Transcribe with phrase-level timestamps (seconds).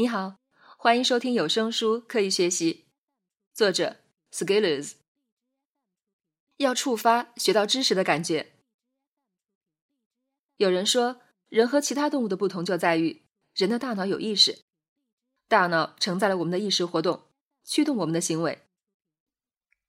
[0.00, 0.36] 你好，
[0.78, 2.74] 欢迎收听有声书《刻意学习》，
[3.52, 3.96] 作者
[4.32, 4.92] Skillers。
[6.56, 8.52] 要触发学到知识的感觉。
[10.56, 13.20] 有人说，人和其他动物的不同就在于
[13.54, 14.60] 人的大脑有意识，
[15.46, 17.24] 大脑承载了我们的意识活动，
[17.62, 18.62] 驱动我们的行为。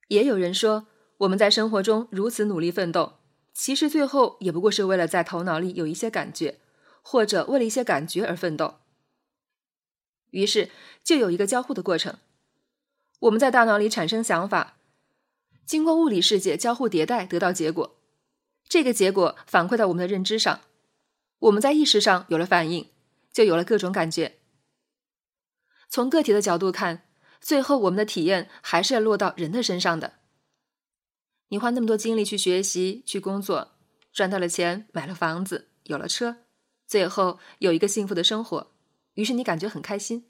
[0.09, 0.87] 也有人说，
[1.19, 3.19] 我们在生活中如此努力奋斗，
[3.53, 6.59] 其实最后也不过是为了在头脑里有一些感觉，
[7.01, 8.80] 或者为了一些感觉而奋斗。
[10.31, 10.69] 于是
[11.03, 12.17] 就有一个交互的过程，
[13.19, 14.77] 我们在大脑里产生想法，
[15.65, 17.97] 经过物理世界交互迭代得到结果，
[18.67, 20.61] 这个结果反馈到我们的认知上，
[21.39, 22.89] 我们在意识上有了反应，
[23.31, 24.37] 就有了各种感觉。
[25.87, 27.03] 从个体的角度看，
[27.39, 30.13] 最后我们的体验还是要落到人的身上的。
[31.49, 33.73] 你花那么多精力去学习、去工作，
[34.13, 36.37] 赚到了钱，买了房子，有了车，
[36.87, 38.71] 最后有一个幸福的生活。
[39.15, 40.25] 于是你感觉很开心，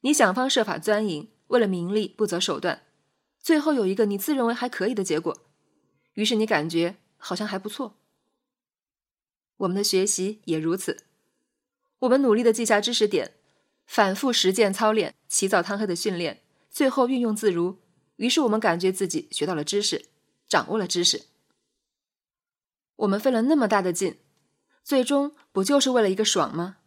[0.00, 2.82] 你想方设法钻营，为了名利不择手段，
[3.40, 5.46] 最后有一个你自认为还可以的结果，
[6.14, 7.96] 于是你感觉好像还不错。
[9.58, 11.04] 我们的学习也如此，
[12.00, 13.34] 我们努力的记下知识点，
[13.86, 17.78] 反复实践操练，起早贪黑的训练，最后运用自如，
[18.16, 20.06] 于是我们感觉自己学到了知识，
[20.46, 21.26] 掌握了知识。
[22.96, 24.18] 我们费了那么大的劲，
[24.82, 26.78] 最终不就是为了一个爽吗？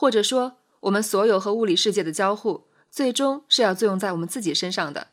[0.00, 5.08] 或者说，我们所有和物理世界的交互，最终是要作用在我们自己身上的，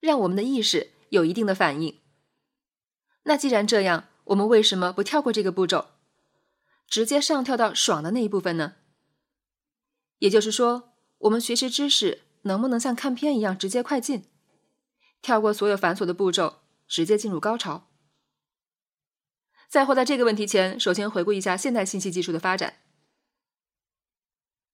[0.00, 2.00] 让我们的意识有一定的反应。
[3.24, 5.88] 那既然这样，我们为什么不跳过这个步骤，
[6.88, 8.76] 直接上跳到爽的那一部分呢？
[10.20, 14.24] 也就是说，我们学习知识能不能像看片一样直接快进，
[15.20, 17.90] 跳过所有繁琐的步骤，直接进入高潮？
[19.68, 22.78] 在回答这个问题前，首先回顾一下现代信息技术的发展。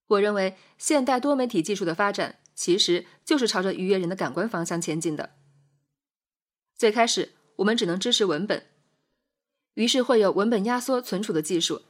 [0.09, 5.37] 我认为，现代多媒体技术的发展其实就是朝着愉悦人的感官方向前进的。
[6.77, 8.67] 最开始，我们只能支持文本，
[9.75, 11.83] 于是会有文本压缩存储的技术，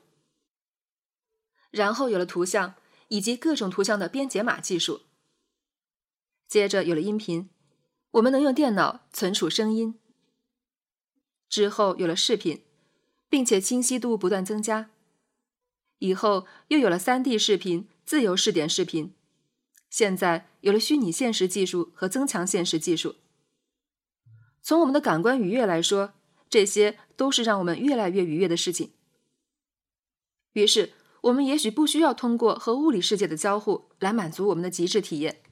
[1.70, 2.74] 然后有了图像
[3.08, 5.02] 以及各种图像的编解码技术，
[6.48, 7.50] 接着有了音频，
[8.12, 10.00] 我们能用电脑存储声音，
[11.48, 12.64] 之后有了视频，
[13.28, 14.90] 并且清晰度不断增加，
[15.98, 17.88] 以后又有了三 D 视频。
[18.08, 19.12] 自由视点视频，
[19.90, 23.16] 现在有了虚拟现实技术和增强现实技术。
[24.62, 26.14] 从我们的感官愉悦来说，
[26.48, 28.94] 这些都是让我们越来越愉悦的事情。
[30.54, 35.42] 于是，我们也许不需要通过和物理世界的交互来满足我们的极致体验。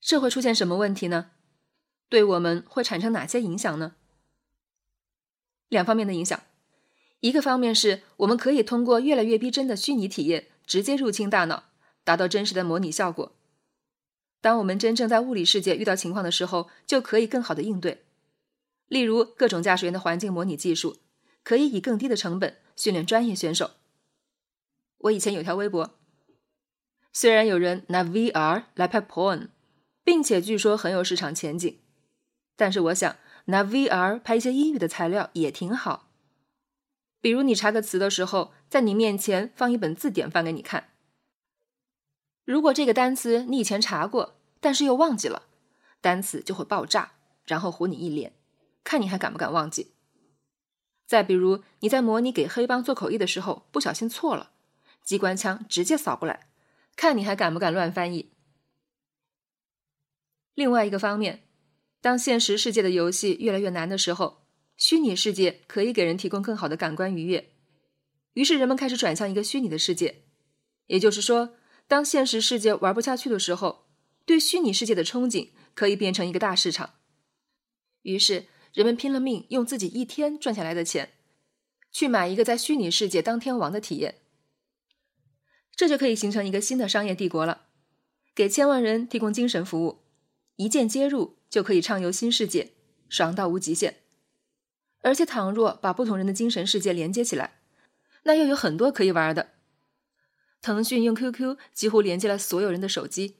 [0.00, 1.32] 这会出现什么问题呢？
[2.08, 3.96] 对我们会产生哪些影响呢？
[5.68, 6.40] 两方面的影响，
[7.18, 10.50] 一个方面是我们可以通过越来越逼真的虚拟体验。
[10.66, 11.64] 直接入侵大脑，
[12.04, 13.32] 达到真实的模拟效果。
[14.40, 18.04] 当我们真正在物理世界遇到情况的时候，就可以更好的应对。
[18.88, 20.98] 例如，各种驾驶员的环境模拟技术，
[21.42, 23.70] 可以以更低的成本训练专业选手。
[24.98, 25.98] 我以前有条微博，
[27.12, 29.48] 虽然有人拿 VR 来拍 porn，
[30.04, 31.78] 并且据说很有市场前景，
[32.56, 36.10] 但是我想拿 VR 拍一些英语的材料也挺好。
[37.20, 40.94] 比如你查个词的时候，在你面前放一本字典翻给你看。
[42.46, 45.42] 如果这个单词你以前查过，但是又忘记了，
[46.00, 47.12] 单词就会爆炸，
[47.44, 48.32] 然后糊你一脸，
[48.82, 49.92] 看你还敢不敢忘记。
[51.04, 54.52] 再比如你在模拟给黑帮做口译的时候，不小心错了，
[55.02, 56.48] 机关枪直接扫过来，
[56.96, 58.30] 看你还敢不敢乱翻译。
[60.54, 61.42] 另外一个方面，
[62.00, 64.38] 当现实世界的游戏越来越难的时候。
[64.74, 67.51] 虚拟世界可以给人提供更好的感官愉悦，
[68.34, 70.24] 于是人们开始转向一个虚拟的世界。
[70.86, 71.54] 也就是说，
[71.86, 73.86] 当现实世界玩不下去的时候，
[74.24, 76.94] 对虚拟世界的憧憬可以变成一个大市场。
[78.02, 81.12] 于是人们拼了命用自己一天赚下来的钱，
[81.90, 84.16] 去买一个在虚拟世界当天王的体验。
[85.74, 87.66] 这就可以形成一个新的商业帝国了，
[88.34, 90.00] 给千万人提供精神服务，
[90.56, 92.72] 一键接入就可以畅游新世界，
[93.08, 94.02] 爽到无极限。
[95.00, 97.61] 而且，倘若把不同人的精神世界连接起来，
[98.22, 99.50] 那又有很多可以玩的。
[100.60, 103.36] 腾讯用 QQ 几乎连接了所有人的手机。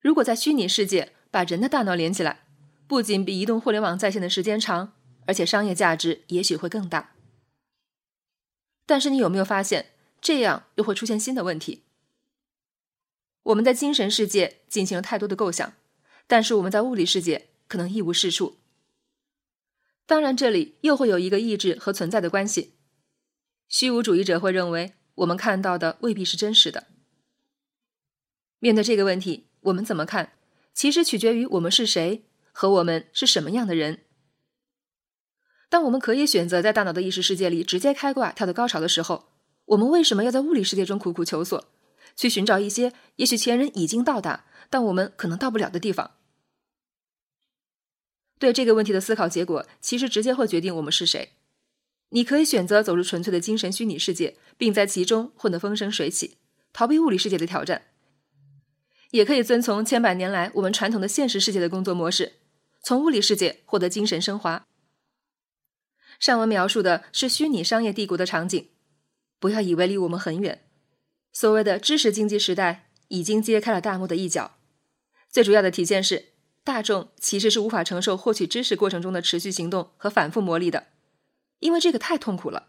[0.00, 2.46] 如果在虚拟世界把人的大脑连起来，
[2.86, 4.94] 不仅比移动互联网在线的时间长，
[5.26, 7.14] 而且商业价值也许会更大。
[8.86, 11.82] 但是，你有没有发现，这样又会出现新的问题？
[13.44, 15.74] 我们在精神世界进行了太多的构想，
[16.26, 18.58] 但是我们在物理世界可能一无是处。
[20.06, 22.72] 当然，这里又会有一个意志和存在的关系。
[23.76, 26.86] 虚无主义者会认为，我们看到的未必是真实的。
[28.60, 30.34] 面对这个问题，我们怎么看，
[30.72, 34.04] 其实取决于我们是谁和我们是什么样的人。
[35.68, 39.32] 当我们可以选择在大脑的意识世界里直接开挂跳到高潮的时候，
[39.64, 41.66] 我们为什么要在物理世界中苦苦求索，
[42.14, 46.12] 去寻找一些也许前人已经到达，但我们可能到不了的地方？
[48.38, 51.32] 对这个问题的思考结果，其实直接会决定我们是谁。
[52.14, 56.36] 你可以选择走入纯粹的精神虚拟世界，并在其中混得风生水起，
[56.72, 57.80] 逃避物理世界的挑战；
[59.10, 62.34] 也可以遵从千百年来我们传统的现实世界的工作模式，
[62.84, 64.68] 从物理世界获得精神升华。
[66.20, 68.68] 上文描述的是虚拟商业帝国的场景，
[69.40, 70.62] 不要以为离我们很远。
[71.32, 74.56] 所谓的知识经济时代已经揭开了大幕的一角。
[75.28, 76.26] 最主要的体现是，
[76.62, 80.93] 大众其实是无法承受获取知识过程中的持续行动和反复磨砺的。
[81.60, 82.68] 因为这个太痛苦了，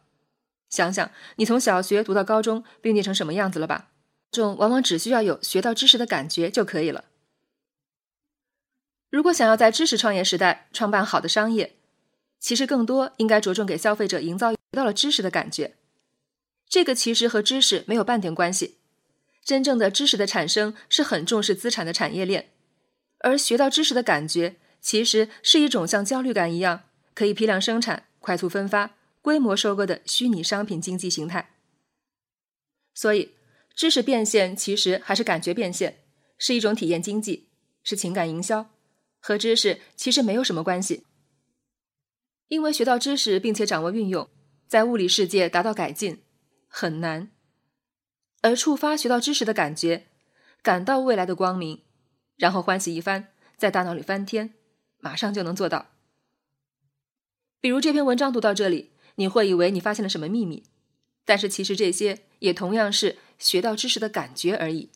[0.69, 3.89] 想想你从小学读到高中，并念成什么样子了吧？
[4.31, 7.05] 这种往往只需要有学到知识的感觉就可以了。
[9.09, 11.75] 如果想要在知识创业时代创办好的商业，
[12.39, 15.75] 其实更多应该着重给消费者营造到了知识的感觉。
[16.67, 18.79] 这个其实和知识没有半点关系。
[19.45, 22.49] 真正的知识的产生是很重视资产的产业链，
[23.19, 26.83] 而学到知识的感觉其实是一种像焦虑感一样
[27.13, 28.07] 可以批量生产。
[28.25, 31.51] 快速分发、规模收割的虚拟商品经济形态。
[32.95, 33.33] 所以，
[33.75, 35.99] 知识变现其实还是感觉变现，
[36.39, 37.49] 是一种体验经济，
[37.83, 38.71] 是情感营销，
[39.19, 41.05] 和知识其实没有什么关系。
[42.47, 44.27] 因为学到知识并且掌握运用，
[44.67, 46.23] 在物理世界达到改进
[46.67, 47.29] 很难，
[48.41, 50.07] 而触发学到知识的感觉，
[50.63, 51.83] 感到未来的光明，
[52.37, 54.55] 然后欢喜一番，在大脑里翻天，
[54.97, 55.91] 马上就能做到。
[57.65, 60.61] 比如这篇文章读到这里，你会以为你发现了什么秘密，
[61.25, 64.91] 但是其实这些也同样是学到知识的感觉而已。